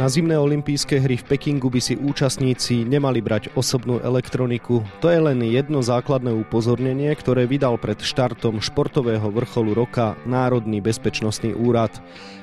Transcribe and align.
Na 0.00 0.08
zimné 0.08 0.32
olympijské 0.40 0.96
hry 0.96 1.20
v 1.20 1.28
Pekingu 1.28 1.68
by 1.68 1.76
si 1.76 1.92
účastníci 1.92 2.88
nemali 2.88 3.20
brať 3.20 3.52
osobnú 3.52 4.00
elektroniku. 4.00 4.80
To 5.04 5.12
je 5.12 5.20
len 5.20 5.44
jedno 5.44 5.84
základné 5.84 6.32
upozornenie, 6.40 7.12
ktoré 7.12 7.44
vydal 7.44 7.76
pred 7.76 8.00
štartom 8.00 8.64
športového 8.64 9.28
vrcholu 9.28 9.76
roka 9.76 10.16
Národný 10.24 10.80
bezpečnostný 10.80 11.52
úrad. 11.52 11.92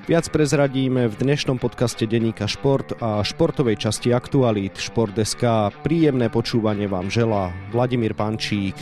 Viac 0.06 0.30
prezradíme 0.30 1.10
v 1.10 1.18
dnešnom 1.18 1.58
podcaste 1.58 2.06
Deníka 2.06 2.46
Šport 2.46 2.94
a 3.02 3.26
športovej 3.26 3.90
časti 3.90 4.14
Aktualít 4.14 4.78
Šport.sk. 4.78 5.74
Príjemné 5.82 6.30
počúvanie 6.30 6.86
vám 6.86 7.10
želá 7.10 7.50
Vladimír 7.74 8.14
Pančík. 8.14 8.78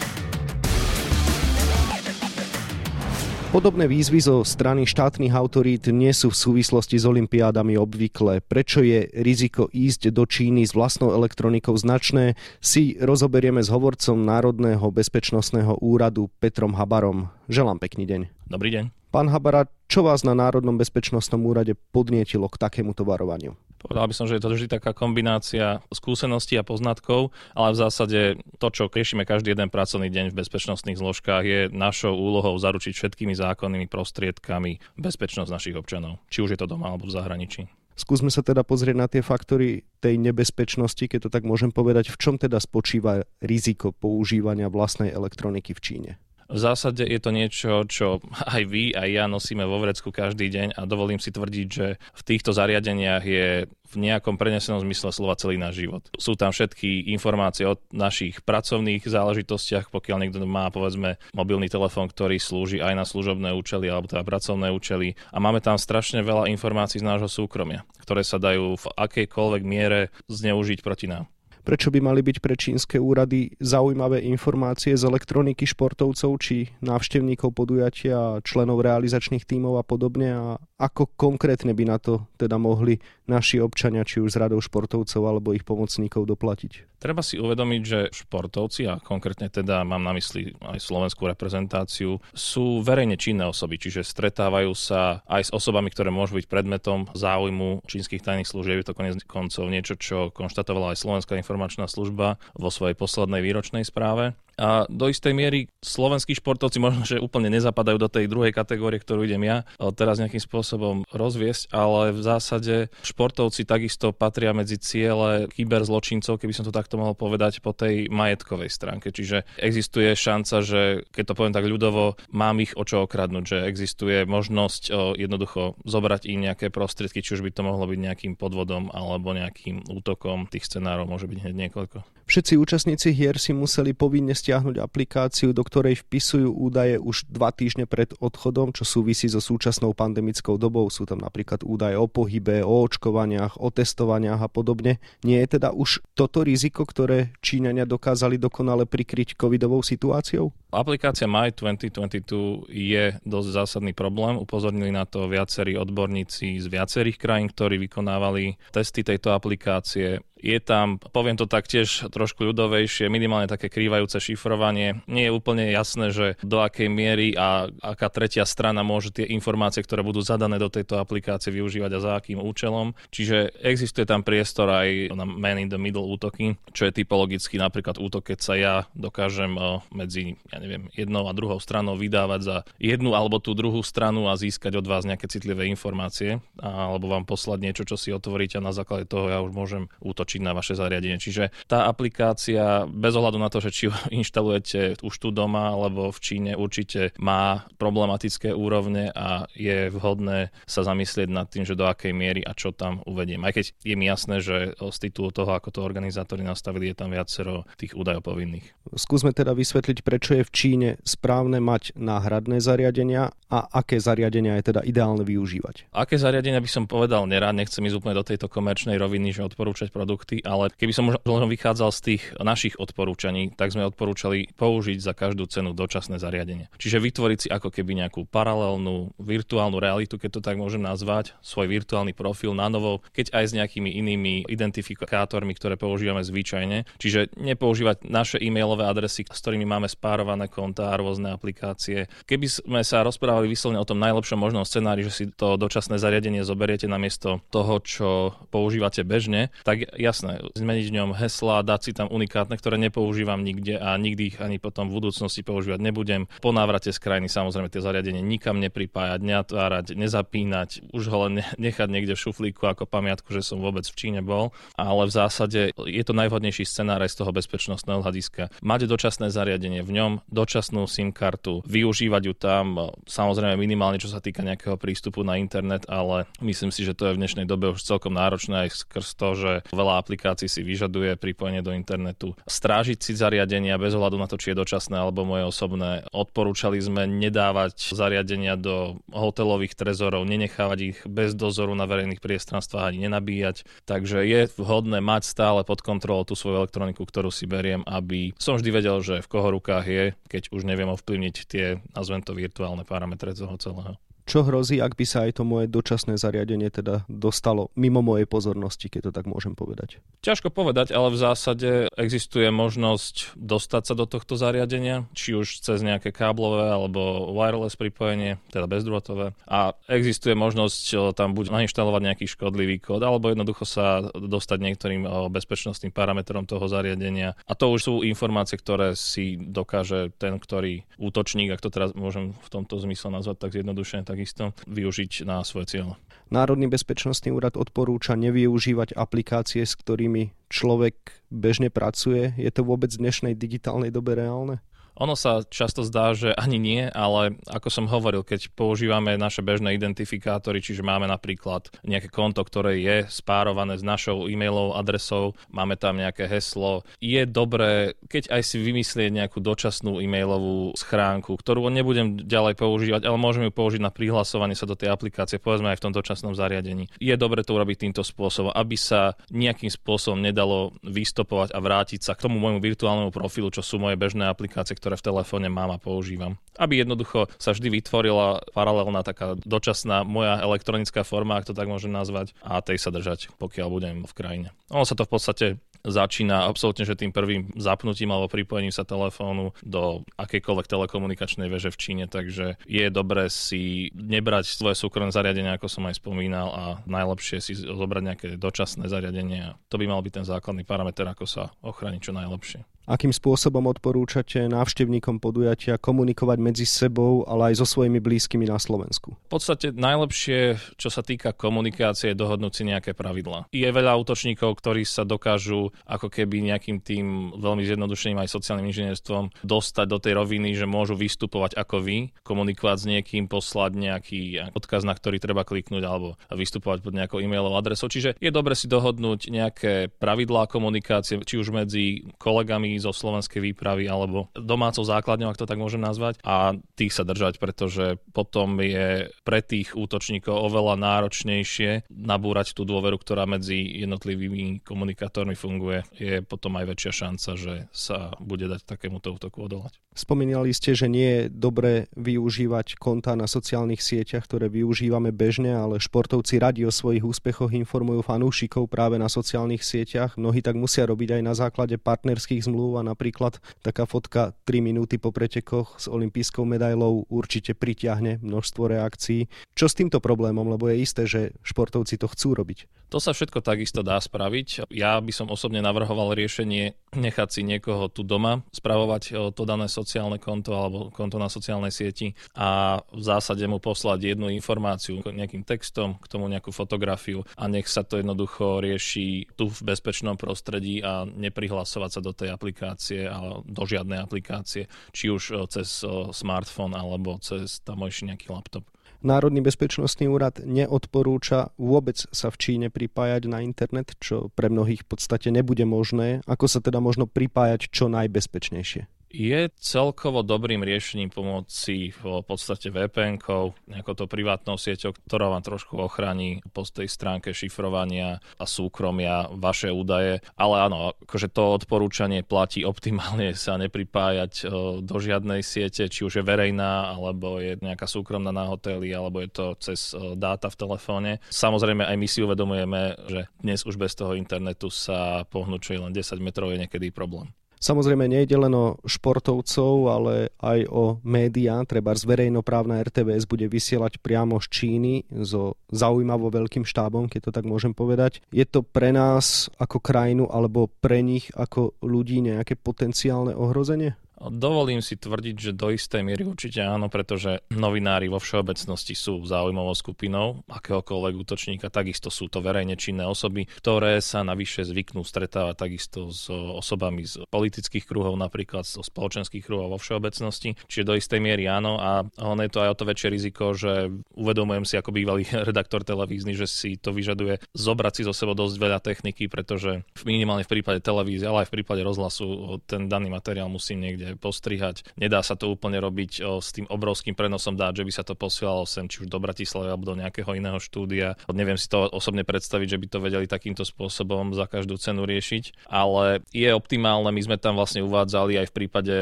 Podobné 3.56 3.88
výzvy 3.88 4.20
zo 4.20 4.44
strany 4.44 4.84
štátnych 4.84 5.32
autorít 5.32 5.88
nie 5.88 6.12
sú 6.12 6.28
v 6.28 6.36
súvislosti 6.36 7.00
s 7.00 7.08
olympiádami 7.08 7.80
obvyklé. 7.80 8.44
Prečo 8.44 8.84
je 8.84 9.08
riziko 9.16 9.72
ísť 9.72 10.12
do 10.12 10.28
Číny 10.28 10.68
s 10.68 10.76
vlastnou 10.76 11.16
elektronikou 11.16 11.72
značné, 11.72 12.36
si 12.60 13.00
rozoberieme 13.00 13.64
s 13.64 13.72
hovorcom 13.72 14.20
Národného 14.20 14.84
bezpečnostného 14.92 15.80
úradu 15.80 16.28
Petrom 16.44 16.76
Habarom. 16.76 17.32
Želám 17.46 17.78
pekný 17.78 18.10
deň. 18.10 18.22
Dobrý 18.50 18.74
deň. 18.74 18.90
Pán 19.14 19.30
Habara, 19.30 19.70
čo 19.86 20.02
vás 20.02 20.26
na 20.26 20.34
Národnom 20.34 20.82
bezpečnostnom 20.82 21.46
úrade 21.46 21.78
podnietilo 21.94 22.50
k 22.50 22.58
takémuto 22.58 23.06
varovaniu? 23.06 23.54
Povedal 23.78 24.10
by 24.10 24.14
som, 24.18 24.26
že 24.26 24.42
je 24.42 24.44
to 24.44 24.50
vždy 24.50 24.66
taká 24.66 24.98
kombinácia 24.98 25.78
skúseností 25.94 26.58
a 26.58 26.66
poznatkov, 26.66 27.30
ale 27.54 27.78
v 27.78 27.82
zásade 27.86 28.20
to, 28.58 28.68
čo 28.74 28.90
riešime 28.90 29.30
každý 29.30 29.54
jeden 29.54 29.70
pracovný 29.70 30.10
deň 30.10 30.34
v 30.34 30.38
bezpečnostných 30.42 30.98
zložkách, 30.98 31.44
je 31.46 31.62
našou 31.70 32.18
úlohou 32.18 32.58
zaručiť 32.58 32.98
všetkými 32.98 33.38
zákonnými 33.38 33.86
prostriedkami 33.94 34.98
bezpečnosť 34.98 35.54
našich 35.54 35.78
občanov, 35.78 36.18
či 36.34 36.42
už 36.42 36.58
je 36.58 36.60
to 36.66 36.66
doma 36.66 36.90
alebo 36.90 37.06
v 37.06 37.14
zahraničí. 37.14 37.70
Skúsme 37.94 38.34
sa 38.34 38.42
teda 38.42 38.66
pozrieť 38.66 38.98
na 38.98 39.06
tie 39.06 39.22
faktory 39.22 39.86
tej 40.02 40.18
nebezpečnosti, 40.18 41.06
keď 41.06 41.20
to 41.22 41.30
tak 41.30 41.46
môžem 41.46 41.70
povedať. 41.70 42.10
V 42.10 42.18
čom 42.18 42.36
teda 42.42 42.58
spočíva 42.58 43.22
riziko 43.38 43.94
používania 43.94 44.66
vlastnej 44.66 45.14
elektroniky 45.14 45.78
v 45.78 45.84
Číne? 45.86 46.12
V 46.46 46.60
zásade 46.62 47.02
je 47.02 47.18
to 47.18 47.34
niečo, 47.34 47.90
čo 47.90 48.22
aj 48.56 48.64
vy, 48.70 48.94
aj 48.94 49.10
ja 49.10 49.26
nosíme 49.26 49.66
vo 49.66 49.82
vrecku 49.82 50.14
každý 50.14 50.54
deň 50.54 50.78
a 50.78 50.86
dovolím 50.86 51.18
si 51.18 51.34
tvrdiť, 51.34 51.68
že 51.68 51.98
v 51.98 52.22
týchto 52.22 52.54
zariadeniach 52.54 53.24
je 53.26 53.66
v 53.66 53.96
nejakom 53.98 54.38
prenesenom 54.38 54.82
zmysle 54.82 55.10
slova 55.14 55.38
celý 55.38 55.58
náš 55.58 55.82
život. 55.82 56.06
Sú 56.18 56.38
tam 56.38 56.54
všetky 56.54 57.10
informácie 57.14 57.66
o 57.66 57.80
našich 57.94 58.42
pracovných 58.46 59.06
záležitostiach, 59.06 59.90
pokiaľ 59.90 60.18
niekto 60.26 60.42
má 60.46 60.70
povedzme 60.70 61.18
mobilný 61.34 61.70
telefón, 61.70 62.10
ktorý 62.10 62.38
slúži 62.38 62.82
aj 62.82 62.94
na 62.94 63.06
služobné 63.06 63.54
účely 63.54 63.90
alebo 63.90 64.10
teda 64.10 64.26
pracovné 64.26 64.70
účely 64.74 65.18
a 65.34 65.38
máme 65.42 65.62
tam 65.62 65.78
strašne 65.82 66.22
veľa 66.22 66.50
informácií 66.54 67.02
z 67.02 67.08
nášho 67.08 67.30
súkromia, 67.30 67.86
ktoré 68.02 68.22
sa 68.22 68.38
dajú 68.38 68.78
v 68.78 68.86
akejkoľvek 68.94 69.64
miere 69.66 70.14
zneužiť 70.30 70.82
proti 70.86 71.10
nám 71.10 71.26
prečo 71.66 71.90
by 71.90 72.00
mali 72.00 72.22
byť 72.22 72.38
pre 72.40 72.54
čínske 72.54 73.02
úrady 73.02 73.58
zaujímavé 73.58 74.22
informácie 74.22 74.94
z 74.94 75.04
elektroniky 75.10 75.66
športovcov 75.66 76.32
či 76.38 76.70
návštevníkov 76.86 77.52
podujatia, 77.52 78.40
členov 78.46 78.86
realizačných 78.86 79.44
tímov 79.44 79.82
a 79.82 79.84
podobne? 79.84 80.30
A 80.32 80.46
ako 80.78 81.10
konkrétne 81.18 81.74
by 81.74 81.84
na 81.90 81.98
to 81.98 82.30
teda 82.38 82.62
mohli 82.62 83.02
naši 83.26 83.62
občania, 83.62 84.06
či 84.06 84.22
už 84.22 84.34
z 84.34 84.42
radou 84.42 84.62
športovcov 84.62 85.22
alebo 85.26 85.54
ich 85.54 85.66
pomocníkov 85.66 86.30
doplatiť? 86.30 86.98
Treba 87.02 87.22
si 87.22 87.38
uvedomiť, 87.38 87.82
že 87.86 88.00
športovci, 88.10 88.90
a 88.90 88.98
konkrétne 88.98 89.52
teda 89.52 89.86
mám 89.86 90.02
na 90.02 90.16
mysli 90.18 90.58
aj 90.58 90.82
slovenskú 90.82 91.30
reprezentáciu, 91.30 92.18
sú 92.34 92.82
verejne 92.82 93.20
činné 93.20 93.46
osoby, 93.46 93.78
čiže 93.78 94.02
stretávajú 94.02 94.74
sa 94.74 95.22
aj 95.30 95.50
s 95.50 95.54
osobami, 95.54 95.94
ktoré 95.94 96.10
môžu 96.10 96.42
byť 96.42 96.50
predmetom 96.50 97.06
záujmu 97.14 97.86
čínskych 97.86 98.26
tajných 98.26 98.50
služieb. 98.50 98.82
Je 98.82 98.88
to 98.90 98.98
konec 98.98 99.22
koncov 99.28 99.70
niečo, 99.70 99.94
čo 99.98 100.18
konštatovala 100.34 100.96
aj 100.96 101.02
Slovenská 101.02 101.38
informačná 101.38 101.86
služba 101.86 102.42
vo 102.58 102.70
svojej 102.74 102.98
poslednej 102.98 103.46
výročnej 103.46 103.86
správe. 103.86 104.34
A 104.56 104.88
do 104.88 105.12
istej 105.12 105.36
miery 105.36 105.68
slovenskí 105.84 106.36
športovci 106.36 106.80
možno, 106.80 107.04
že 107.04 107.20
úplne 107.20 107.52
nezapadajú 107.52 107.98
do 108.00 108.08
tej 108.08 108.32
druhej 108.32 108.56
kategórie, 108.56 109.00
ktorú 109.04 109.28
idem 109.28 109.44
ja 109.44 109.68
teraz 110.00 110.20
nejakým 110.20 110.40
spôsobom 110.40 111.04
rozviesť, 111.12 111.76
ale 111.76 112.16
v 112.16 112.22
zásade 112.24 112.76
športovci 113.04 113.68
takisto 113.68 114.16
patria 114.16 114.56
medzi 114.56 114.80
ciele 114.80 115.52
kyberzločincov, 115.52 116.40
keby 116.40 116.54
som 116.56 116.64
to 116.64 116.72
takto 116.72 116.96
mohol 116.96 117.14
povedať, 117.14 117.60
po 117.60 117.76
tej 117.76 118.08
majetkovej 118.08 118.72
stránke. 118.72 119.12
Čiže 119.12 119.44
existuje 119.60 120.12
šanca, 120.16 120.56
že 120.64 120.82
keď 121.12 121.24
to 121.32 121.38
poviem 121.38 121.56
tak 121.56 121.68
ľudovo, 121.68 122.16
mám 122.32 122.64
ich 122.64 122.72
o 122.80 122.84
čo 122.88 123.04
okradnúť, 123.04 123.44
že 123.44 123.58
existuje 123.68 124.24
možnosť 124.24 125.16
jednoducho 125.20 125.76
zobrať 125.84 126.32
im 126.32 126.48
nejaké 126.48 126.72
prostriedky, 126.72 127.20
či 127.20 127.36
už 127.36 127.44
by 127.44 127.52
to 127.52 127.62
mohlo 127.64 127.86
byť 127.86 128.00
nejakým 128.00 128.34
podvodom 128.40 128.88
alebo 128.96 129.36
nejakým 129.36 129.88
útokom. 129.92 130.48
Tých 130.48 130.68
scenárov 130.68 131.06
môže 131.06 131.28
byť 131.28 131.38
hneď 131.44 131.56
niekoľko. 131.68 132.25
Všetci 132.36 132.60
účastníci 132.60 133.16
hier 133.16 133.40
si 133.40 133.56
museli 133.56 133.96
povinne 133.96 134.36
stiahnuť 134.36 134.84
aplikáciu, 134.84 135.56
do 135.56 135.64
ktorej 135.64 136.04
vpisujú 136.04 136.52
údaje 136.52 137.00
už 137.00 137.32
dva 137.32 137.56
týždne 137.56 137.88
pred 137.88 138.12
odchodom, 138.20 138.76
čo 138.76 138.84
súvisí 138.84 139.32
so 139.32 139.40
súčasnou 139.40 139.96
pandemickou 139.96 140.60
dobou. 140.60 140.84
Sú 140.92 141.08
tam 141.08 141.24
napríklad 141.24 141.64
údaje 141.64 141.96
o 141.96 142.12
pohybe, 142.12 142.60
o 142.60 142.84
očkovaniach, 142.84 143.56
o 143.56 143.72
testovaniach 143.72 144.44
a 144.44 144.52
podobne. 144.52 145.00
Nie 145.24 145.48
je 145.48 145.56
teda 145.56 145.72
už 145.72 146.04
toto 146.12 146.44
riziko, 146.44 146.84
ktoré 146.84 147.32
Číňania 147.40 147.88
dokázali 147.88 148.36
dokonale 148.36 148.84
prikryť 148.84 149.40
covidovou 149.40 149.80
situáciou? 149.80 150.52
Aplikácia 150.76 151.32
My 151.32 151.56
2022 151.56 152.68
je 152.68 153.16
dosť 153.24 153.50
zásadný 153.64 153.96
problém. 153.96 154.36
Upozornili 154.36 154.92
na 154.92 155.08
to 155.08 155.32
viacerí 155.32 155.80
odborníci 155.80 156.60
z 156.60 156.68
viacerých 156.68 157.16
krajín, 157.16 157.48
ktorí 157.48 157.80
vykonávali 157.88 158.60
testy 158.76 159.08
tejto 159.08 159.32
aplikácie. 159.32 160.20
Je 160.46 160.62
tam, 160.62 161.02
poviem 161.02 161.34
to 161.34 161.50
taktiež 161.50 162.06
trošku 162.14 162.46
ľudovejšie, 162.46 163.10
minimálne 163.10 163.50
také 163.50 163.66
krývajúce 163.66 164.22
šifrovanie. 164.22 165.02
Nie 165.10 165.28
je 165.28 165.34
úplne 165.34 165.74
jasné, 165.74 166.14
že 166.14 166.38
do 166.46 166.62
akej 166.62 166.86
miery 166.86 167.34
a 167.34 167.74
aká 167.82 168.14
tretia 168.14 168.46
strana 168.46 168.86
môže 168.86 169.10
tie 169.10 169.26
informácie, 169.26 169.82
ktoré 169.82 170.06
budú 170.06 170.22
zadané 170.22 170.62
do 170.62 170.70
tejto 170.70 171.02
aplikácie 171.02 171.50
využívať 171.50 171.92
a 171.98 172.04
za 172.04 172.12
akým 172.22 172.38
účelom. 172.38 172.94
Čiže 173.10 173.58
existuje 173.58 174.06
tam 174.06 174.22
priestor 174.22 174.70
aj 174.70 175.18
na 175.18 175.26
man 175.26 175.58
in 175.58 175.74
the 175.74 175.82
middle 175.82 176.06
útoky, 176.06 176.62
čo 176.78 176.86
je 176.86 176.94
typologicky 176.94 177.58
napríklad 177.58 177.98
útok, 177.98 178.30
keď 178.30 178.40
sa 178.40 178.54
ja 178.54 178.76
dokážem 178.94 179.58
medzi, 179.90 180.38
ja 180.54 180.62
neviem, 180.62 180.94
jednou 180.94 181.26
a 181.26 181.34
druhou 181.34 181.58
stranou 181.58 181.98
vydávať 181.98 182.42
za 182.46 182.58
jednu 182.78 183.18
alebo 183.18 183.42
tú 183.42 183.58
druhú 183.58 183.82
stranu 183.82 184.30
a 184.30 184.38
získať 184.38 184.78
od 184.78 184.86
vás 184.86 185.10
nejaké 185.10 185.26
citlivé 185.26 185.66
informácie 185.74 186.38
alebo 186.62 187.10
vám 187.10 187.26
poslať 187.26 187.60
niečo, 187.66 187.84
čo 187.90 187.98
si 187.98 188.14
otvoríte 188.14 188.62
a 188.62 188.66
na 188.66 188.78
základe 188.78 189.10
toho 189.10 189.34
ja 189.34 189.42
už 189.42 189.50
môžem 189.50 189.90
útočiť 190.06 190.35
tlačiť 190.36 190.44
na 190.44 190.52
vaše 190.52 190.76
zariadenie. 190.76 191.16
Čiže 191.16 191.56
tá 191.72 191.88
aplikácia, 191.88 192.84
bez 192.92 193.16
ohľadu 193.16 193.40
na 193.40 193.48
to, 193.48 193.64
že 193.64 193.72
či 193.72 193.82
ju 193.88 193.92
inštalujete 194.20 195.00
už 195.00 195.16
tu 195.16 195.32
doma 195.32 195.72
alebo 195.72 196.12
v 196.12 196.20
Číne, 196.20 196.52
určite 196.60 197.16
má 197.16 197.64
problematické 197.80 198.52
úrovne 198.52 199.16
a 199.16 199.48
je 199.56 199.88
vhodné 199.88 200.52
sa 200.68 200.84
zamyslieť 200.84 201.30
nad 201.32 201.48
tým, 201.48 201.64
že 201.64 201.80
do 201.80 201.88
akej 201.88 202.12
miery 202.12 202.44
a 202.44 202.52
čo 202.52 202.76
tam 202.76 203.00
uvediem. 203.08 203.40
Aj 203.48 203.56
keď 203.56 203.72
je 203.86 203.96
mi 203.96 204.12
jasné, 204.12 204.44
že 204.44 204.76
z 204.76 204.98
titulu 205.00 205.32
toho, 205.32 205.56
ako 205.56 205.72
to 205.72 205.80
organizátori 205.86 206.44
nastavili, 206.44 206.92
je 206.92 207.00
tam 207.00 207.14
viacero 207.14 207.64
tých 207.80 207.96
údajov 207.96 208.28
povinných. 208.28 208.76
Skúsme 208.98 209.32
teda 209.32 209.56
vysvetliť, 209.56 210.04
prečo 210.04 210.36
je 210.36 210.44
v 210.44 210.52
Číne 210.52 210.90
správne 211.06 211.62
mať 211.62 211.96
náhradné 211.96 212.60
zariadenia 212.60 213.32
a 213.46 213.60
aké 213.70 214.02
zariadenia 214.02 214.58
je 214.60 214.74
teda 214.74 214.82
ideálne 214.82 215.22
využívať. 215.22 215.94
Aké 215.94 216.18
zariadenia 216.18 216.60
by 216.60 216.70
som 216.70 216.90
povedal 216.90 217.30
nerád, 217.30 217.54
nechcem 217.54 217.86
ísť 217.86 217.98
úplne 218.02 218.18
do 218.18 218.26
tejto 218.26 218.50
komerčnej 218.50 218.98
roviny, 218.98 219.30
že 219.32 219.46
odporúčať 219.46 219.94
produkt 219.94 220.25
produkty, 220.26 220.42
ale 220.42 220.74
keby 220.74 220.94
som 220.94 221.06
možno 221.14 221.46
vychádzal 221.46 221.90
z 221.94 222.00
tých 222.02 222.24
našich 222.42 222.76
odporúčaní, 222.82 223.54
tak 223.54 223.72
sme 223.72 223.86
odporúčali 223.86 224.50
použiť 224.58 224.98
za 224.98 225.14
každú 225.14 225.46
cenu 225.46 225.78
dočasné 225.78 226.18
zariadenie. 226.18 226.74
Čiže 226.82 226.98
vytvoriť 226.98 227.40
si 227.46 227.48
ako 227.54 227.70
keby 227.70 228.02
nejakú 228.02 228.26
paralelnú 228.26 229.14
virtuálnu 229.22 229.78
realitu, 229.78 230.18
keď 230.18 230.40
to 230.40 230.42
tak 230.42 230.58
môžem 230.58 230.82
nazvať, 230.82 231.38
svoj 231.46 231.70
virtuálny 231.70 232.18
profil 232.18 232.58
na 232.58 232.68
novo, 232.68 233.06
keď 233.14 233.38
aj 233.38 233.46
s 233.46 233.54
nejakými 233.54 233.92
inými 234.02 234.34
identifikátormi, 234.50 235.54
ktoré 235.54 235.78
používame 235.78 236.26
zvyčajne. 236.26 236.90
Čiže 236.98 237.38
nepoužívať 237.38 238.10
naše 238.10 238.42
e-mailové 238.42 238.90
adresy, 238.90 239.28
s 239.28 239.40
ktorými 239.46 239.68
máme 239.70 239.86
spárované 239.86 240.50
konta 240.50 240.90
a 240.90 240.98
rôzne 240.98 241.30
aplikácie. 241.36 242.10
Keby 242.26 242.48
sme 242.50 242.82
sa 242.82 243.06
rozprávali 243.06 243.46
vyslovene 243.46 243.78
o 243.78 243.88
tom 243.88 244.02
najlepšom 244.02 244.40
možnom 244.40 244.66
scenári, 244.66 245.06
že 245.06 245.14
si 245.14 245.24
to 245.30 245.60
dočasné 245.60 246.02
zariadenie 246.02 246.42
zoberiete 246.42 246.90
namiesto 246.90 247.44
toho, 247.52 247.78
čo 247.84 248.10
používate 248.50 249.04
bežne, 249.04 249.52
tak 249.68 249.84
jasné, 250.06 250.46
zmeniť 250.54 250.86
v 250.90 250.96
ňom 251.02 251.10
hesla, 251.18 251.66
dať 251.66 251.82
si 251.82 251.92
tam 251.98 252.08
unikátne, 252.14 252.54
ktoré 252.62 252.78
nepoužívam 252.78 253.42
nikde 253.42 253.82
a 253.82 253.98
nikdy 253.98 254.36
ich 254.36 254.38
ani 254.38 254.62
potom 254.62 254.88
v 254.94 255.02
budúcnosti 255.02 255.42
používať 255.42 255.82
nebudem. 255.82 256.30
Po 256.40 256.54
návrate 256.54 256.94
z 256.94 257.02
krajiny 257.02 257.26
samozrejme 257.26 257.74
tie 257.74 257.82
zariadenie 257.82 258.22
nikam 258.22 258.62
nepripájať, 258.62 259.20
neatvárať, 259.26 259.86
nezapínať, 259.98 260.94
už 260.94 261.04
ho 261.10 261.18
len 261.26 261.42
nechať 261.58 261.88
niekde 261.90 262.14
v 262.14 262.24
šuflíku 262.24 262.70
ako 262.70 262.86
pamiatku, 262.86 263.34
že 263.34 263.42
som 263.42 263.60
vôbec 263.60 263.84
v 263.90 263.98
Číne 263.98 264.22
bol. 264.22 264.54
Ale 264.78 265.10
v 265.10 265.12
zásade 265.12 265.74
je 265.74 266.04
to 266.06 266.14
najvhodnejší 266.14 266.64
scenár 266.64 267.02
z 267.06 267.18
toho 267.18 267.36
bezpečnostného 267.36 268.02
hľadiska. 268.02 268.54
Mať 268.64 268.88
dočasné 268.88 269.30
zariadenie 269.30 269.84
v 269.84 269.92
ňom, 269.92 270.12
dočasnú 270.32 270.88
SIM 270.88 271.12
kartu, 271.12 271.66
využívať 271.68 272.22
ju 272.28 272.34
tam, 272.34 272.66
samozrejme 273.06 273.60
minimálne 273.60 274.00
čo 274.00 274.12
sa 274.12 274.24
týka 274.24 274.44
nejakého 274.44 274.76
prístupu 274.80 275.24
na 275.24 275.40
internet, 275.40 275.88
ale 275.90 276.30
myslím 276.40 276.70
si, 276.70 276.88
že 276.88 276.96
to 276.96 277.10
je 277.10 277.16
v 277.16 277.22
dnešnej 277.22 277.46
dobe 277.48 277.72
už 277.72 277.84
celkom 277.84 278.16
náročné 278.16 278.68
aj 278.68 278.86
skrz 278.86 279.08
to, 279.16 279.30
že 279.36 279.52
veľa 279.72 279.95
aplikácií 280.00 280.48
si 280.48 280.62
vyžaduje 280.62 281.18
pripojenie 281.18 281.66
do 281.66 281.74
internetu. 281.74 282.38
Strážiť 282.46 283.00
si 283.02 283.12
zariadenia 283.16 283.80
bez 283.80 283.96
ohľadu 283.96 284.18
na 284.20 284.28
to, 284.30 284.40
či 284.40 284.52
je 284.52 284.62
dočasné 284.62 284.96
alebo 284.96 285.28
moje 285.28 285.48
osobné. 285.48 286.06
Odporúčali 286.12 286.78
sme 286.80 287.10
nedávať 287.10 287.96
zariadenia 287.96 288.60
do 288.60 289.02
hotelových 289.12 289.76
trezorov, 289.76 290.28
nenechávať 290.28 290.80
ich 290.82 290.98
bez 291.08 291.34
dozoru 291.34 291.74
na 291.74 291.88
verejných 291.90 292.22
priestranstvách 292.22 292.94
ani 292.94 293.08
nenabíjať. 293.10 293.66
Takže 293.90 294.24
je 294.26 294.42
vhodné 294.60 295.02
mať 295.02 295.28
stále 295.28 295.62
pod 295.66 295.82
kontrolou 295.82 296.24
tú 296.24 296.38
svoju 296.38 296.66
elektroniku, 296.66 297.04
ktorú 297.04 297.34
si 297.34 297.50
beriem, 297.50 297.82
aby 297.88 298.36
som 298.38 298.56
vždy 298.56 298.70
vedel, 298.72 298.98
že 299.02 299.24
v 299.24 299.32
koho 299.32 299.50
rukách 299.56 299.86
je, 299.86 300.06
keď 300.30 300.54
už 300.54 300.62
neviem 300.68 300.92
ovplyvniť 300.92 301.36
tie, 301.48 301.80
nazvem 301.96 302.22
to 302.22 302.38
virtuálne 302.38 302.84
parametre 302.86 303.34
toho 303.34 303.56
celého. 303.58 303.96
Čo 304.26 304.42
hrozí, 304.42 304.82
ak 304.82 304.98
by 304.98 305.06
sa 305.06 305.30
aj 305.30 305.38
to 305.38 305.44
moje 305.46 305.70
dočasné 305.70 306.18
zariadenie 306.18 306.74
teda 306.74 307.06
dostalo 307.06 307.70
mimo 307.78 308.02
mojej 308.02 308.26
pozornosti, 308.26 308.90
keď 308.90 309.10
to 309.10 309.12
tak 309.14 309.30
môžem 309.30 309.54
povedať? 309.54 310.02
Ťažko 310.26 310.50
povedať, 310.50 310.90
ale 310.98 311.14
v 311.14 311.22
zásade 311.22 311.70
existuje 311.94 312.50
možnosť 312.50 313.38
dostať 313.38 313.84
sa 313.86 313.94
do 313.94 314.10
tohto 314.10 314.34
zariadenia, 314.34 315.06
či 315.14 315.38
už 315.38 315.62
cez 315.62 315.86
nejaké 315.86 316.10
káblové 316.10 316.74
alebo 316.74 317.30
wireless 317.38 317.78
pripojenie, 317.78 318.42
teda 318.50 318.66
bezdrôtové. 318.66 319.38
A 319.46 319.78
existuje 319.86 320.34
možnosť 320.34 321.14
tam 321.14 321.38
buď 321.38 321.54
nainštalovať 321.54 322.02
nejaký 322.02 322.26
škodlivý 322.26 322.82
kód, 322.82 323.06
alebo 323.06 323.30
jednoducho 323.30 323.70
sa 323.70 324.10
dostať 324.10 324.58
niektorým 324.58 325.06
bezpečnostným 325.30 325.94
parametrom 325.94 326.50
toho 326.50 326.66
zariadenia. 326.66 327.38
A 327.46 327.54
to 327.54 327.70
už 327.70 327.82
sú 327.86 327.94
informácie, 328.02 328.58
ktoré 328.58 328.98
si 328.98 329.38
dokáže 329.38 330.10
ten, 330.18 330.42
ktorý 330.42 330.82
útočník, 330.98 331.54
ak 331.54 331.62
to 331.62 331.70
teraz 331.70 331.94
môžem 331.94 332.34
v 332.34 332.50
tomto 332.50 332.82
zmysle 332.82 333.14
nazvať 333.14 333.38
tak 333.46 333.54
zjednodušene, 333.54 334.02
tak 334.02 334.15
takisto 334.16 334.56
využiť 334.72 335.28
na 335.28 335.44
svoje 335.44 335.76
cieľ. 335.76 336.00
Národný 336.34 336.66
bezpečnostný 336.66 337.30
úrad 337.30 337.54
odporúča 337.54 338.18
nevyužívať 338.18 338.98
aplikácie, 338.98 339.62
s 339.62 339.78
ktorými 339.78 340.34
človek 340.50 341.22
bežne 341.30 341.70
pracuje. 341.70 342.34
Je 342.40 342.50
to 342.50 342.66
vôbec 342.66 342.90
v 342.90 343.06
dnešnej 343.06 343.38
digitálnej 343.38 343.94
dobe 343.94 344.18
reálne? 344.18 344.64
Ono 344.96 345.14
sa 345.20 345.44
často 345.44 345.84
zdá, 345.84 346.16
že 346.16 346.32
ani 346.32 346.56
nie, 346.56 346.84
ale 346.88 347.36
ako 347.52 347.68
som 347.68 347.86
hovoril, 347.92 348.24
keď 348.24 348.56
používame 348.56 349.20
naše 349.20 349.44
bežné 349.44 349.76
identifikátory, 349.76 350.64
čiže 350.64 350.88
máme 350.88 351.04
napríklad 351.12 351.68
nejaké 351.84 352.08
konto, 352.08 352.40
ktoré 352.48 352.80
je 352.80 352.98
spárované 353.12 353.76
s 353.76 353.84
našou 353.84 354.32
e-mailovou 354.32 354.80
adresou, 354.80 355.36
máme 355.52 355.76
tam 355.76 356.00
nejaké 356.00 356.32
heslo, 356.32 356.88
je 357.04 357.28
dobré, 357.28 358.00
keď 358.08 358.32
aj 358.32 358.42
si 358.48 358.58
vymyslieť 358.64 359.12
nejakú 359.12 359.44
dočasnú 359.44 360.00
e-mailovú 360.00 360.80
schránku, 360.80 361.36
ktorú 361.36 361.68
nebudem 361.68 362.16
ďalej 362.16 362.56
používať, 362.56 363.04
ale 363.04 363.20
môžeme 363.20 363.52
ju 363.52 363.54
použiť 363.54 363.84
na 363.84 363.92
prihlasovanie 363.92 364.56
sa 364.56 364.64
do 364.64 364.80
tej 364.80 364.96
aplikácie, 364.96 365.44
povedzme 365.44 365.76
aj 365.76 365.84
v 365.84 365.84
tom 365.90 365.94
dočasnom 365.94 366.34
zariadení. 366.40 366.88
Je 367.04 367.16
dobre 367.20 367.44
to 367.44 367.52
urobiť 367.52 367.84
týmto 367.84 368.04
spôsobom, 368.08 368.56
aby 368.56 368.80
sa 368.80 369.20
nejakým 369.28 369.68
spôsobom 369.68 370.24
nedalo 370.24 370.72
vystopovať 370.88 371.52
a 371.52 371.60
vrátiť 371.60 372.00
sa 372.00 372.16
k 372.16 372.32
tomu 372.32 372.40
môjmu 372.40 372.64
virtuálnemu 372.64 373.12
profilu, 373.12 373.52
čo 373.52 373.60
sú 373.60 373.76
moje 373.76 374.00
bežné 374.00 374.32
aplikácie, 374.32 374.78
ktoré 374.86 375.02
v 375.02 375.08
telefóne 375.10 375.50
mám 375.50 375.74
a 375.74 375.82
používam. 375.82 376.38
Aby 376.62 376.86
jednoducho 376.86 377.26
sa 377.42 377.58
vždy 377.58 377.82
vytvorila 377.82 378.46
paralelná 378.54 379.02
taká 379.02 379.34
dočasná 379.42 380.06
moja 380.06 380.38
elektronická 380.46 381.02
forma, 381.02 381.42
ak 381.42 381.50
to 381.50 381.58
tak 381.58 381.66
môžem 381.66 381.90
nazvať, 381.90 382.38
a 382.46 382.62
tej 382.62 382.78
sa 382.78 382.94
držať, 382.94 383.34
pokiaľ 383.42 383.68
budem 383.74 383.96
v 384.06 384.14
krajine. 384.14 384.48
Ono 384.70 384.86
sa 384.86 384.94
to 384.94 385.10
v 385.10 385.12
podstate 385.18 385.48
začína 385.86 386.50
absolútne, 386.50 386.86
že 386.86 386.98
tým 386.98 387.14
prvým 387.14 387.54
zapnutím 387.58 388.10
alebo 388.10 388.30
pripojením 388.30 388.74
sa 388.74 388.86
telefónu 388.86 389.54
do 389.62 390.02
akejkoľvek 390.18 390.66
telekomunikačnej 390.66 391.50
veže 391.50 391.70
v 391.70 391.80
Číne, 391.82 392.06
takže 392.10 392.58
je 392.66 392.86
dobré 392.90 393.30
si 393.30 393.94
nebrať 393.94 394.50
svoje 394.50 394.76
súkromné 394.78 395.14
zariadenie, 395.14 395.54
ako 395.54 395.70
som 395.70 395.86
aj 395.86 396.02
spomínal, 396.02 396.50
a 396.54 396.64
najlepšie 396.90 397.38
si 397.42 397.54
zobrať 397.58 398.04
nejaké 398.04 398.28
dočasné 398.38 398.90
zariadenie. 398.90 399.54
To 399.70 399.78
by 399.78 399.86
mal 399.86 400.02
byť 400.02 400.14
ten 400.22 400.26
základný 400.26 400.66
parameter, 400.66 401.06
ako 401.06 401.26
sa 401.30 401.54
ochrániť 401.62 402.02
čo 402.02 402.14
najlepšie. 402.14 402.75
Akým 402.86 403.10
spôsobom 403.10 403.66
odporúčate 403.66 404.46
návštevníkom 404.46 405.18
podujatia 405.18 405.82
komunikovať 405.82 406.38
medzi 406.38 406.70
sebou, 406.70 407.26
ale 407.26 407.50
aj 407.50 407.66
so 407.66 407.66
svojimi 407.66 407.98
blízkymi 407.98 408.46
na 408.46 408.62
Slovensku? 408.62 409.18
V 409.26 409.32
podstate 409.34 409.74
najlepšie, 409.74 410.62
čo 410.78 410.94
sa 410.94 411.02
týka 411.02 411.34
komunikácie, 411.34 412.14
je 412.14 412.22
dohodnúť 412.22 412.54
si 412.54 412.64
nejaké 412.70 412.94
pravidlá. 412.94 413.50
Je 413.50 413.66
veľa 413.66 413.98
útočníkov, 413.98 414.62
ktorí 414.62 414.86
sa 414.86 415.02
dokážu 415.02 415.74
ako 415.90 416.14
keby 416.14 416.46
nejakým 416.54 416.78
tým 416.78 417.34
veľmi 417.42 417.66
zjednodušeným 417.66 418.22
aj 418.22 418.30
sociálnym 418.30 418.70
inžinierstvom 418.70 419.34
dostať 419.42 419.86
do 419.90 419.98
tej 419.98 420.14
roviny, 420.22 420.54
že 420.54 420.70
môžu 420.70 420.94
vystupovať 420.94 421.58
ako 421.58 421.82
vy, 421.82 421.98
komunikovať 422.22 422.78
s 422.78 422.86
niekým, 422.86 423.26
poslať 423.26 423.82
nejaký 423.82 424.22
odkaz, 424.54 424.86
na 424.86 424.94
ktorý 424.94 425.18
treba 425.18 425.42
kliknúť 425.42 425.82
alebo 425.82 426.22
vystupovať 426.30 426.86
pod 426.86 426.94
nejakou 426.94 427.18
e-mailovou 427.18 427.58
adresou. 427.58 427.90
Čiže 427.90 428.22
je 428.22 428.30
dobre 428.30 428.54
si 428.54 428.70
dohodnúť 428.70 429.34
nejaké 429.34 429.90
pravidlá 429.98 430.46
komunikácie, 430.46 431.18
či 431.26 431.42
už 431.42 431.50
medzi 431.50 432.06
kolegami 432.22 432.75
zo 432.82 432.96
slovenskej 432.96 433.42
výpravy 433.42 433.88
alebo 433.90 434.30
domácou 434.36 434.86
základňou, 434.86 435.32
ak 435.32 435.40
to 435.40 435.50
tak 435.50 435.60
môžem 435.60 435.82
nazvať, 435.82 436.20
a 436.26 436.58
tých 436.76 436.94
sa 436.94 437.04
držať, 437.06 437.38
pretože 437.40 438.00
potom 438.16 438.60
je 438.62 439.10
pre 439.24 439.40
tých 439.42 439.74
útočníkov 439.76 440.34
oveľa 440.34 440.80
náročnejšie 440.80 441.90
nabúrať 441.92 442.58
tú 442.58 442.64
dôveru, 442.64 442.98
ktorá 443.00 443.30
medzi 443.30 443.62
jednotlivými 443.86 444.66
komunikátormi 444.66 445.38
funguje. 445.38 445.86
Je 445.96 446.26
potom 446.26 446.56
aj 446.58 446.66
väčšia 446.76 446.92
šanca, 446.92 447.30
že 447.38 447.54
sa 447.70 448.16
bude 448.18 448.50
dať 448.50 448.66
takémuto 448.66 449.14
útoku 449.14 449.46
odolať. 449.46 449.78
Spomínali 449.96 450.52
ste, 450.52 450.76
že 450.76 450.92
nie 450.92 451.08
je 451.08 451.24
dobre 451.32 451.88
využívať 451.96 452.76
konta 452.76 453.16
na 453.16 453.32
sociálnych 453.32 453.80
sieťach, 453.80 454.28
ktoré 454.28 454.52
využívame 454.52 455.16
bežne, 455.16 455.56
ale 455.56 455.80
športovci 455.80 456.36
radi 456.42 456.68
o 456.68 456.72
svojich 456.74 457.06
úspechoch 457.06 457.54
informujú 457.54 458.04
fanúšikov 458.04 458.68
práve 458.68 459.00
na 459.00 459.08
sociálnych 459.08 459.64
sieťach. 459.64 460.20
Mnohí 460.20 460.44
tak 460.44 460.60
musia 460.60 460.84
robiť 460.84 461.16
aj 461.16 461.22
na 461.24 461.34
základe 461.38 461.80
partnerských 461.80 462.44
zmluv 462.44 462.65
a 462.74 462.82
napríklad 462.82 463.38
taká 463.62 463.86
fotka 463.86 464.34
3 464.50 464.66
minúty 464.66 464.98
po 464.98 465.14
pretekoch 465.14 465.78
s 465.78 465.86
olympijskou 465.86 466.42
medailou 466.42 467.06
určite 467.14 467.54
pritiahne 467.54 468.18
množstvo 468.26 468.66
reakcií. 468.66 469.30
Čo 469.54 469.70
s 469.70 469.78
týmto 469.78 470.02
problémom, 470.02 470.50
lebo 470.50 470.66
je 470.74 470.82
isté, 470.82 471.06
že 471.06 471.38
športovci 471.46 472.02
to 472.02 472.10
chcú 472.10 472.34
robiť? 472.34 472.85
To 472.90 473.02
sa 473.02 473.12
všetko 473.12 473.42
takisto 473.42 473.82
dá 473.82 473.98
spraviť. 473.98 474.70
Ja 474.72 474.98
by 475.02 475.12
som 475.12 475.28
osobne 475.34 475.60
navrhoval 475.60 476.14
riešenie 476.14 476.78
nechať 476.96 477.30
si 477.30 477.42
niekoho 477.44 477.92
tu 477.92 478.08
doma 478.08 478.42
spravovať 478.56 479.36
to 479.36 479.44
dané 479.44 479.68
sociálne 479.68 480.16
konto 480.16 480.56
alebo 480.56 480.90
konto 480.90 481.20
na 481.20 481.28
sociálnej 481.28 481.70
sieti 481.70 482.16
a 482.34 482.80
v 482.88 483.04
zásade 483.04 483.44
mu 483.52 483.60
poslať 483.60 484.16
jednu 484.16 484.32
informáciu 484.32 485.04
nejakým 485.04 485.44
textom, 485.44 486.00
k 486.00 486.08
tomu 486.08 486.32
nejakú 486.32 486.56
fotografiu 486.56 487.28
a 487.36 487.52
nech 487.52 487.68
sa 487.68 487.84
to 487.84 488.00
jednoducho 488.00 488.64
rieši 488.64 489.28
tu 489.36 489.52
v 489.52 489.60
bezpečnom 489.76 490.16
prostredí 490.16 490.80
a 490.80 491.04
neprihlasovať 491.04 491.90
sa 491.92 492.02
do 492.02 492.16
tej 492.16 492.32
aplikácie 492.32 493.12
a 493.12 493.44
do 493.44 493.64
žiadnej 493.68 494.00
aplikácie, 494.00 494.72
či 494.96 495.12
už 495.12 495.52
cez 495.52 495.84
smartfón 496.16 496.72
alebo 496.72 497.20
cez 497.20 497.60
tamojší 497.62 498.16
nejaký 498.16 498.32
laptop. 498.32 498.64
Národný 499.06 499.46
bezpečnostný 499.46 500.10
úrad 500.10 500.42
neodporúča 500.42 501.54
vôbec 501.62 502.10
sa 502.10 502.34
v 502.34 502.42
Číne 502.42 502.68
pripájať 502.74 503.30
na 503.30 503.46
internet, 503.46 503.94
čo 504.02 504.34
pre 504.34 504.50
mnohých 504.50 504.82
v 504.82 504.98
podstate 504.98 505.30
nebude 505.30 505.62
možné. 505.62 506.26
Ako 506.26 506.50
sa 506.50 506.58
teda 506.58 506.82
možno 506.82 507.06
pripájať 507.06 507.70
čo 507.70 507.86
najbezpečnejšie? 507.86 508.95
Je 509.16 509.48
celkovo 509.56 510.20
dobrým 510.28 510.60
riešením 510.60 511.08
pomoci 511.08 511.96
v 511.96 512.20
podstate 512.28 512.68
VPN-kou, 512.68 513.56
to 513.96 514.12
privátnou 514.12 514.60
sieťou, 514.60 514.92
ktorá 515.08 515.32
vám 515.32 515.40
trošku 515.40 515.80
ochráni 515.80 516.44
po 516.52 516.68
tej 516.68 516.92
stránke 516.92 517.32
šifrovania 517.32 518.20
a 518.36 518.44
súkromia 518.44 519.32
vaše 519.32 519.72
údaje. 519.72 520.20
Ale 520.36 520.68
áno, 520.68 520.92
akože 521.00 521.32
to 521.32 521.56
odporúčanie 521.56 522.28
platí 522.28 522.68
optimálne 522.68 523.32
sa 523.40 523.56
nepripájať 523.56 524.34
e, 524.44 524.44
do 524.84 524.96
žiadnej 525.00 525.40
siete, 525.40 525.88
či 525.88 526.04
už 526.04 526.20
je 526.20 526.28
verejná, 526.28 527.00
alebo 527.00 527.40
je 527.40 527.56
nejaká 527.64 527.88
súkromná 527.88 528.36
na 528.36 528.52
hoteli, 528.52 528.92
alebo 528.92 529.24
je 529.24 529.32
to 529.32 529.46
cez 529.64 529.96
e, 529.96 530.20
dáta 530.20 530.52
v 530.52 530.60
telefóne. 530.60 531.12
Samozrejme 531.32 531.88
aj 531.88 531.96
my 531.96 532.08
si 532.10 532.20
uvedomujeme, 532.20 532.82
že 533.08 533.22
dnes 533.40 533.64
už 533.64 533.80
bez 533.80 533.96
toho 533.96 534.20
internetu 534.20 534.68
sa 534.68 535.24
pohnúť 535.32 535.62
čo 535.66 535.72
je 535.72 535.80
len 535.82 535.94
10 535.96 536.20
metrov 536.20 536.52
je 536.52 536.62
niekedy 536.68 536.92
problém. 536.92 537.32
Samozrejme 537.66 538.06
nejde 538.06 538.38
len 538.38 538.54
o 538.54 538.78
športovcov, 538.86 539.90
ale 539.90 540.30
aj 540.38 540.70
o 540.70 541.02
médiá. 541.02 541.66
Treba 541.66 541.98
z 541.98 542.06
verejnoprávna 542.06 542.78
RTVS 542.86 543.26
bude 543.26 543.50
vysielať 543.50 543.98
priamo 544.06 544.38
z 544.38 544.48
Číny 544.54 544.94
so 545.26 545.58
zaujímavo 545.74 546.30
veľkým 546.30 546.62
štábom, 546.62 547.10
keď 547.10 547.20
to 547.26 547.32
tak 547.34 547.50
môžem 547.50 547.74
povedať. 547.74 548.22
Je 548.30 548.46
to 548.46 548.62
pre 548.62 548.94
nás 548.94 549.50
ako 549.58 549.82
krajinu 549.82 550.30
alebo 550.30 550.70
pre 550.70 551.02
nich 551.02 551.34
ako 551.34 551.74
ľudí 551.82 552.22
nejaké 552.22 552.54
potenciálne 552.54 553.34
ohrozenie? 553.34 553.98
Dovolím 554.20 554.80
si 554.80 554.96
tvrdiť, 554.96 555.36
že 555.36 555.52
do 555.52 555.76
istej 555.76 556.02
miery 556.02 556.24
určite 556.24 556.64
áno, 556.64 556.88
pretože 556.88 557.44
novinári 557.52 558.08
vo 558.08 558.18
všeobecnosti 558.18 558.96
sú 558.96 559.24
záujmovou 559.28 559.76
skupinou 559.76 560.48
akéhokoľvek 560.48 561.14
útočníka, 561.20 561.68
takisto 561.68 562.08
sú 562.08 562.32
to 562.32 562.40
verejne 562.40 562.80
činné 562.80 563.04
osoby, 563.04 563.44
ktoré 563.60 564.00
sa 564.00 564.24
navyše 564.24 564.64
zvyknú 564.64 565.04
stretávať 565.04 565.56
takisto 565.60 566.10
s 566.16 566.32
osobami 566.32 567.04
z 567.04 567.28
politických 567.28 567.84
kruhov, 567.84 568.16
napríklad 568.16 568.64
zo 568.64 568.80
spoločenských 568.80 569.44
kruhov 569.44 569.76
vo 569.76 569.80
všeobecnosti. 569.80 570.56
Čiže 570.72 570.88
do 570.88 570.96
istej 570.96 571.20
miery 571.20 571.52
áno 571.52 571.76
a 571.78 572.08
on 572.24 572.40
je 572.40 572.52
to 572.52 572.64
aj 572.64 572.70
o 572.72 572.80
to 572.80 572.84
väčšie 572.88 573.10
riziko, 573.12 573.52
že 573.52 573.92
uvedomujem 574.16 574.64
si 574.64 574.76
ako 574.80 574.96
bývalý 574.96 575.28
redaktor 575.50 575.84
televízny, 575.84 576.40
že 576.40 576.48
si 576.48 576.80
to 576.80 576.96
vyžaduje 576.96 577.44
zobrať 577.52 577.94
si 578.00 578.02
zo 578.08 578.14
sebou 578.16 578.34
dosť 578.38 578.56
veľa 578.56 578.80
techniky, 578.80 579.28
pretože 579.28 579.84
minimálne 580.08 580.48
v 580.48 580.60
prípade 580.60 580.80
televízie, 580.80 581.28
ale 581.28 581.44
aj 581.44 581.50
v 581.52 581.56
prípade 581.62 581.82
rozhlasu 581.84 582.58
ten 582.70 582.88
daný 582.88 583.12
materiál 583.12 583.52
musí 583.52 583.76
niekde 583.76 584.05
niekde 584.06 584.22
postrihať. 584.22 584.86
Nedá 584.96 585.26
sa 585.26 585.34
to 585.34 585.50
úplne 585.50 585.82
robiť 585.82 586.22
o, 586.22 586.38
s 586.38 586.54
tým 586.54 586.70
obrovským 586.70 587.18
prenosom 587.18 587.58
dát, 587.58 587.74
že 587.74 587.82
by 587.82 587.92
sa 587.92 588.06
to 588.06 588.14
posielalo 588.14 588.70
sem, 588.70 588.86
či 588.86 589.04
už 589.04 589.10
do 589.10 589.18
Bratislavy 589.18 589.74
alebo 589.74 589.90
do 589.90 589.98
nejakého 589.98 590.30
iného 590.38 590.62
štúdia. 590.62 591.18
Neviem 591.34 591.58
si 591.58 591.66
to 591.66 591.90
osobne 591.90 592.22
predstaviť, 592.22 592.78
že 592.78 592.80
by 592.80 592.88
to 592.88 593.00
vedeli 593.02 593.26
takýmto 593.26 593.66
spôsobom 593.66 594.38
za 594.38 594.46
každú 594.46 594.78
cenu 594.78 595.04
riešiť, 595.10 595.68
ale 595.68 596.22
je 596.30 596.50
optimálne, 596.54 597.10
my 597.10 597.22
sme 597.26 597.38
tam 597.42 597.58
vlastne 597.58 597.82
uvádzali 597.82 598.38
aj 598.40 598.48
v 598.52 598.56
prípade 598.56 598.96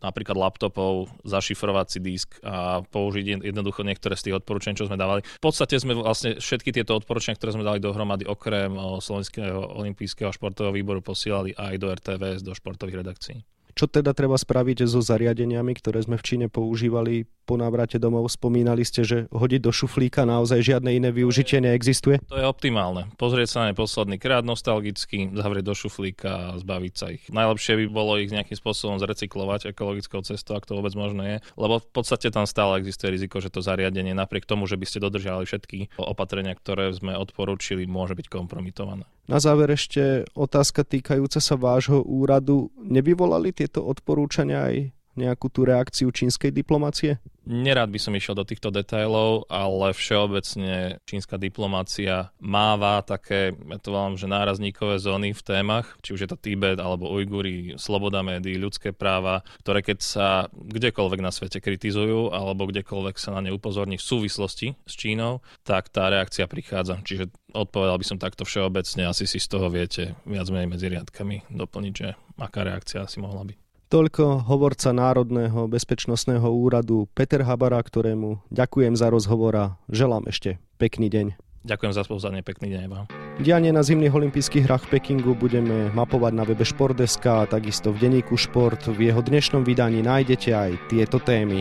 napríklad 0.00 0.36
laptopov 0.36 1.12
zašifrovať 1.28 1.86
si 1.92 1.98
disk 2.00 2.28
a 2.40 2.80
použiť 2.80 3.44
jednoducho 3.44 3.84
niektoré 3.84 4.16
z 4.16 4.28
tých 4.28 4.40
odporúčaní, 4.40 4.74
čo 4.74 4.88
sme 4.88 4.96
dávali. 4.96 5.20
V 5.22 5.44
podstate 5.44 5.76
sme 5.76 5.92
vlastne 5.92 6.40
všetky 6.40 6.72
tieto 6.72 6.96
odporúčania, 6.96 7.36
ktoré 7.36 7.52
sme 7.52 7.68
dali 7.68 7.78
dohromady 7.78 8.24
okrem 8.24 8.72
Slovenského 9.00 9.76
olympijského 9.76 10.32
športového 10.32 10.72
výboru 10.72 11.04
posielali 11.04 11.52
aj 11.52 11.74
do 11.76 11.92
RTVS, 11.92 12.40
do 12.40 12.56
športových 12.56 13.04
redakcií. 13.04 13.44
Čo 13.74 13.90
teda 13.90 14.12
treba 14.16 14.36
spraviť 14.36 14.86
so 14.86 15.02
zariadeniami, 15.02 15.72
ktoré 15.78 16.02
sme 16.02 16.16
v 16.18 16.26
Číne 16.26 16.46
používali 16.46 17.26
po 17.50 17.58
návrate 17.58 17.98
domov? 17.98 18.30
Spomínali 18.30 18.86
ste, 18.86 19.02
že 19.02 19.26
hodiť 19.34 19.60
do 19.66 19.72
šuflíka 19.74 20.22
naozaj 20.22 20.62
žiadne 20.62 20.94
iné 20.94 21.10
využitie 21.10 21.58
neexistuje? 21.58 22.22
To 22.30 22.38
je 22.38 22.46
optimálne. 22.46 23.10
Pozrieť 23.18 23.48
sa 23.50 23.58
na 23.66 23.74
posledný 23.74 24.22
krát 24.22 24.46
nostalgicky, 24.46 25.34
zavrieť 25.34 25.64
do 25.66 25.74
šuflíka 25.74 26.54
a 26.54 26.58
zbaviť 26.62 26.94
sa 26.94 27.06
ich. 27.10 27.26
Najlepšie 27.26 27.74
by 27.74 27.84
bolo 27.90 28.22
ich 28.22 28.30
nejakým 28.30 28.54
spôsobom 28.54 29.02
zrecyklovať 29.02 29.74
ekologickou 29.74 30.22
cestou, 30.22 30.54
ak 30.54 30.70
to 30.70 30.78
vôbec 30.78 30.94
možné 30.94 31.24
je, 31.26 31.36
lebo 31.58 31.82
v 31.82 31.88
podstate 31.90 32.30
tam 32.30 32.46
stále 32.46 32.78
existuje 32.78 33.10
riziko, 33.10 33.42
že 33.42 33.50
to 33.50 33.64
zariadenie 33.64 34.14
napriek 34.14 34.46
tomu, 34.46 34.70
že 34.70 34.78
by 34.78 34.86
ste 34.86 35.02
dodržali 35.02 35.42
všetky 35.42 35.98
opatrenia, 35.98 36.54
ktoré 36.54 36.94
sme 36.94 37.18
odporúčili, 37.18 37.90
môže 37.90 38.14
byť 38.14 38.26
kompromitované. 38.30 39.10
Na 39.28 39.38
záver 39.42 39.74
ešte 39.74 40.24
otázka 40.32 40.86
týkajúca 40.86 41.42
sa 41.42 41.54
vášho 41.58 42.04
úradu. 42.04 42.70
Nevyvolali 42.80 43.52
tieto 43.52 43.84
odporúčania 43.84 44.70
aj 44.70 44.76
nejakú 45.20 45.52
tú 45.52 45.68
reakciu 45.68 46.08
čínskej 46.08 46.48
diplomácie? 46.48 47.20
Nerád 47.50 47.90
by 47.90 47.98
som 47.98 48.14
išiel 48.14 48.38
do 48.38 48.46
týchto 48.46 48.70
detailov, 48.70 49.48
ale 49.50 49.90
všeobecne 49.90 51.02
čínska 51.02 51.34
diplomácia 51.34 52.30
máva 52.38 53.02
také, 53.02 53.56
ja 53.56 53.78
to 53.80 53.90
volám, 53.90 54.14
že 54.14 54.30
nárazníkové 54.30 55.02
zóny 55.02 55.34
v 55.34 55.42
témach, 55.42 55.98
či 55.98 56.14
už 56.14 56.20
je 56.22 56.28
to 56.30 56.38
Tibet 56.38 56.78
alebo 56.78 57.10
Ujguri, 57.10 57.74
sloboda 57.74 58.22
médií, 58.22 58.54
ľudské 58.54 58.94
práva, 58.94 59.42
ktoré 59.66 59.82
keď 59.82 59.98
sa 59.98 60.28
kdekoľvek 60.52 61.20
na 61.24 61.34
svete 61.34 61.58
kritizujú 61.58 62.30
alebo 62.30 62.70
kdekoľvek 62.70 63.16
sa 63.18 63.34
na 63.34 63.42
ne 63.42 63.50
upozorní 63.50 63.98
v 63.98 64.04
súvislosti 64.04 64.78
s 64.86 64.94
Čínou, 64.94 65.42
tak 65.66 65.90
tá 65.90 66.06
reakcia 66.06 66.46
prichádza. 66.46 67.02
Čiže 67.02 67.34
odpovedal 67.50 67.98
by 67.98 68.06
som 68.06 68.22
takto 68.22 68.46
všeobecne, 68.46 69.10
asi 69.10 69.26
si 69.26 69.42
z 69.42 69.48
toho 69.50 69.66
viete 69.72 70.14
viac 70.22 70.46
menej 70.52 70.70
medzi 70.70 70.86
riadkami 70.92 71.50
doplniť, 71.50 71.92
že 71.96 72.14
aká 72.38 72.62
reakcia 72.62 73.02
asi 73.02 73.18
mohla 73.18 73.42
byť. 73.48 73.69
Toľko 73.90 74.46
hovorca 74.46 74.94
Národného 74.94 75.66
bezpečnostného 75.66 76.46
úradu 76.46 77.10
Peter 77.10 77.42
Habara, 77.42 77.82
ktorému 77.82 78.38
ďakujem 78.46 78.94
za 78.94 79.10
rozhovor 79.10 79.50
a 79.58 79.66
želám 79.90 80.30
ešte 80.30 80.62
pekný 80.78 81.10
deň. 81.10 81.49
Ďakujem 81.60 81.92
za 81.92 82.08
spozornie, 82.08 82.40
pekný 82.40 82.72
deň 82.72 82.84
vám. 82.88 83.04
Dianie 83.36 83.68
na 83.68 83.84
zimných 83.84 84.16
olympijských 84.16 84.64
hrách 84.64 84.88
v 84.88 84.96
Pekingu 84.96 85.36
budeme 85.36 85.92
mapovať 85.92 86.32
na 86.32 86.48
webe 86.48 86.64
Športdeska 86.64 87.44
a 87.44 87.48
takisto 87.48 87.92
v 87.92 88.00
denníku 88.00 88.32
Šport. 88.32 88.80
V 88.88 89.12
jeho 89.12 89.20
dnešnom 89.20 89.60
vydaní 89.60 90.00
nájdete 90.00 90.56
aj 90.56 90.70
tieto 90.88 91.20
témy. 91.20 91.60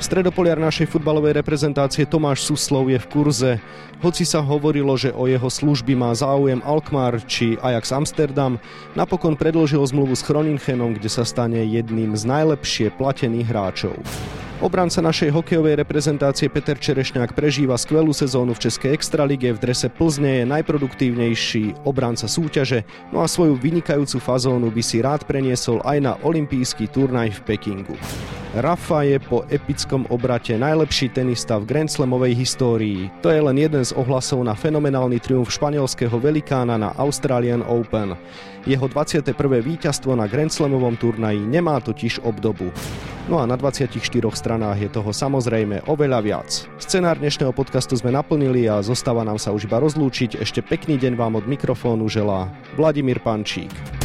Stredopoliar 0.00 0.56
našej 0.56 0.88
futbalovej 0.88 1.36
reprezentácie 1.36 2.08
Tomáš 2.08 2.40
Suslov 2.48 2.88
je 2.88 2.96
v 2.96 3.06
kurze. 3.12 3.52
Hoci 4.00 4.24
sa 4.24 4.40
hovorilo, 4.40 4.96
že 4.96 5.12
o 5.12 5.28
jeho 5.28 5.52
služby 5.52 5.92
má 5.92 6.16
záujem 6.16 6.64
Alkmaar 6.64 7.20
či 7.28 7.60
Ajax 7.60 7.92
Amsterdam, 7.92 8.56
napokon 8.96 9.36
predložil 9.36 9.84
zmluvu 9.84 10.16
s 10.16 10.24
Chroninchenom, 10.24 10.96
kde 10.96 11.12
sa 11.12 11.24
stane 11.28 11.68
jedným 11.68 12.16
z 12.16 12.24
najlepšie 12.24 12.96
platených 12.96 13.48
hráčov. 13.52 13.96
Obranca 14.64 15.04
našej 15.04 15.28
hokejovej 15.28 15.76
reprezentácie 15.76 16.48
Peter 16.48 16.72
Čerešňák 16.80 17.36
prežíva 17.36 17.76
skvelú 17.76 18.16
sezónu 18.16 18.56
v 18.56 18.64
Českej 18.64 18.96
extralige, 18.96 19.52
v 19.52 19.60
drese 19.60 19.92
Plzne 19.92 20.40
je 20.40 20.44
najproduktívnejší 20.48 21.84
obranca 21.84 22.24
súťaže, 22.24 22.88
no 23.12 23.20
a 23.20 23.28
svoju 23.28 23.60
vynikajúcu 23.60 24.16
fazónu 24.24 24.72
by 24.72 24.80
si 24.80 25.04
rád 25.04 25.28
preniesol 25.28 25.84
aj 25.84 25.98
na 26.00 26.12
olimpijský 26.24 26.88
turnaj 26.88 27.36
v 27.36 27.40
Pekingu. 27.44 27.92
Rafa 28.56 29.04
je 29.04 29.20
po 29.20 29.44
epickom 29.52 30.08
obrate 30.08 30.56
najlepší 30.56 31.12
tenista 31.12 31.60
v 31.60 31.68
Grand 31.68 31.90
Slamovej 31.90 32.32
histórii. 32.32 33.12
To 33.20 33.28
je 33.28 33.44
len 33.44 33.60
jeden 33.60 33.84
z 33.84 33.92
ohlasov 33.92 34.40
na 34.48 34.56
fenomenálny 34.56 35.20
triumf 35.20 35.52
španielského 35.52 36.16
velikána 36.16 36.80
na 36.80 36.96
Australian 36.96 37.60
Open. 37.68 38.16
Jeho 38.64 38.88
21. 38.88 39.36
víťazstvo 39.60 40.16
na 40.16 40.24
Grand 40.24 40.48
Slamovom 40.48 40.96
turnaji 40.96 41.36
nemá 41.36 41.84
totiž 41.84 42.24
obdobu. 42.24 42.72
No 43.28 43.36
a 43.36 43.44
na 43.44 43.60
24 43.60 44.00
stranách 44.32 44.80
je 44.80 44.88
toho 44.88 45.12
samozrejme 45.12 45.84
oveľa 45.84 46.20
viac. 46.24 46.48
Scenár 46.80 47.20
dnešného 47.20 47.52
podcastu 47.52 47.92
sme 47.92 48.08
naplnili 48.08 48.64
a 48.64 48.80
zostáva 48.80 49.20
nám 49.20 49.36
sa 49.36 49.52
už 49.52 49.68
iba 49.68 49.84
rozlúčiť. 49.84 50.40
Ešte 50.40 50.64
pekný 50.64 50.96
deň 50.96 51.12
vám 51.12 51.36
od 51.36 51.44
mikrofónu 51.44 52.08
želá 52.08 52.48
Vladimír 52.72 53.20
Pančík. 53.20 54.03